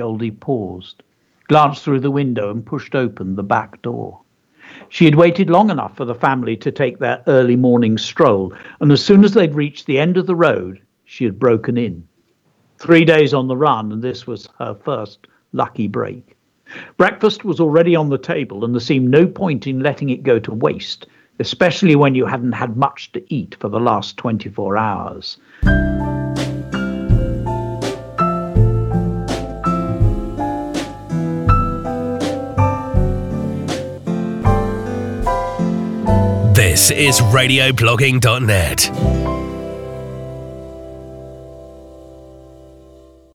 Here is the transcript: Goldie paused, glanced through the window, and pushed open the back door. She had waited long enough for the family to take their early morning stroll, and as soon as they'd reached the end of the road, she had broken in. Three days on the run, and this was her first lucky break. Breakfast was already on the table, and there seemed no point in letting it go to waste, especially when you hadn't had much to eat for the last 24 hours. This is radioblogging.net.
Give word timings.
Goldie 0.00 0.30
paused, 0.30 1.02
glanced 1.48 1.84
through 1.84 2.00
the 2.00 2.10
window, 2.10 2.50
and 2.50 2.64
pushed 2.64 2.94
open 2.94 3.36
the 3.36 3.42
back 3.42 3.82
door. 3.82 4.22
She 4.88 5.04
had 5.04 5.14
waited 5.14 5.50
long 5.50 5.68
enough 5.68 5.94
for 5.94 6.06
the 6.06 6.14
family 6.14 6.56
to 6.56 6.72
take 6.72 6.98
their 6.98 7.22
early 7.26 7.54
morning 7.54 7.98
stroll, 7.98 8.54
and 8.80 8.90
as 8.92 9.04
soon 9.04 9.24
as 9.24 9.34
they'd 9.34 9.54
reached 9.54 9.84
the 9.84 9.98
end 9.98 10.16
of 10.16 10.26
the 10.26 10.34
road, 10.34 10.80
she 11.04 11.24
had 11.24 11.38
broken 11.38 11.76
in. 11.76 12.08
Three 12.78 13.04
days 13.04 13.34
on 13.34 13.46
the 13.46 13.58
run, 13.58 13.92
and 13.92 14.00
this 14.00 14.26
was 14.26 14.48
her 14.58 14.72
first 14.72 15.26
lucky 15.52 15.86
break. 15.86 16.34
Breakfast 16.96 17.44
was 17.44 17.60
already 17.60 17.94
on 17.94 18.08
the 18.08 18.16
table, 18.16 18.64
and 18.64 18.72
there 18.74 18.80
seemed 18.80 19.10
no 19.10 19.26
point 19.26 19.66
in 19.66 19.80
letting 19.80 20.08
it 20.08 20.22
go 20.22 20.38
to 20.38 20.54
waste, 20.54 21.08
especially 21.40 21.94
when 21.94 22.14
you 22.14 22.24
hadn't 22.24 22.52
had 22.52 22.74
much 22.78 23.12
to 23.12 23.22
eat 23.28 23.54
for 23.60 23.68
the 23.68 23.80
last 23.80 24.16
24 24.16 24.78
hours. 24.78 25.36
This 36.70 36.92
is 36.92 37.18
radioblogging.net. 37.18 39.29